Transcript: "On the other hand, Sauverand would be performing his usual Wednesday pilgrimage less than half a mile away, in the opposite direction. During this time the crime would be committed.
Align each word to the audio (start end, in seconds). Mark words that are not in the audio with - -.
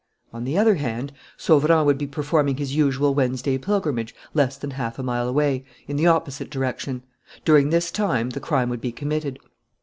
"On 0.33 0.45
the 0.45 0.57
other 0.57 0.73
hand, 0.73 1.13
Sauverand 1.37 1.85
would 1.85 1.99
be 1.99 2.07
performing 2.07 2.57
his 2.57 2.75
usual 2.75 3.13
Wednesday 3.13 3.59
pilgrimage 3.59 4.15
less 4.33 4.57
than 4.57 4.71
half 4.71 4.97
a 4.97 5.03
mile 5.03 5.29
away, 5.29 5.63
in 5.87 5.95
the 5.95 6.07
opposite 6.07 6.49
direction. 6.49 7.03
During 7.45 7.69
this 7.69 7.91
time 7.91 8.31
the 8.31 8.39
crime 8.39 8.69
would 8.69 8.81
be 8.81 8.91
committed. 8.91 9.37